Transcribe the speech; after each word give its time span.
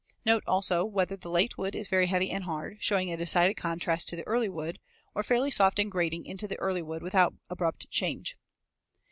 Note 0.25 0.43
also 0.47 0.83
whether 0.83 1.15
the 1.15 1.29
late 1.29 1.59
wood 1.59 1.75
is 1.75 1.87
very 1.87 2.07
heavy 2.07 2.31
and 2.31 2.45
hard, 2.45 2.77
showing 2.79 3.11
a 3.13 3.17
decided 3.17 3.53
contrast 3.53 4.09
to 4.09 4.15
the 4.15 4.25
early 4.25 4.49
wood, 4.49 4.79
or 5.13 5.21
fairly 5.21 5.51
soft 5.51 5.77
and 5.77 5.91
grading 5.91 6.25
into 6.25 6.47
the 6.47 6.57
early 6.57 6.81
wood 6.81 7.03
without 7.03 7.35
abrupt 7.51 7.87
change. 7.91 8.35